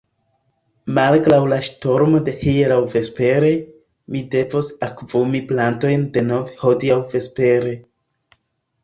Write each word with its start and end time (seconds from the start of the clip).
Malgraŭ 0.99 1.37
la 1.49 1.57
ŝtormo 1.67 2.21
de 2.29 2.33
hieraŭ 2.43 2.77
vespere, 2.93 3.51
mi 4.15 4.21
devos 4.37 4.71
akvumi 4.87 5.43
plantojn 5.53 6.09
denove 6.17 6.57
hodiaŭ 6.65 6.99
vespere. 7.13 7.77